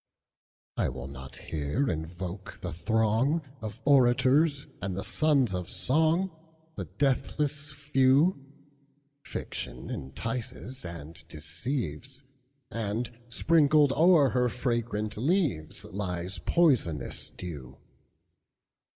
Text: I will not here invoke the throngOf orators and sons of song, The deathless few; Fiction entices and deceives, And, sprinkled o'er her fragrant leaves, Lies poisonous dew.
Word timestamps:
I 0.77 0.89
will 0.89 1.05
not 1.07 1.35
here 1.35 1.87
invoke 1.87 2.57
the 2.61 2.71
throngOf 2.71 3.81
orators 3.85 4.65
and 4.81 4.97
sons 5.05 5.53
of 5.53 5.69
song, 5.69 6.31
The 6.75 6.85
deathless 6.85 7.71
few; 7.71 8.43
Fiction 9.23 9.91
entices 9.91 10.85
and 10.85 11.23
deceives, 11.27 12.23
And, 12.71 13.11
sprinkled 13.27 13.93
o'er 13.93 14.29
her 14.29 14.49
fragrant 14.49 15.17
leaves, 15.17 15.85
Lies 15.85 16.39
poisonous 16.39 17.29
dew. 17.29 17.77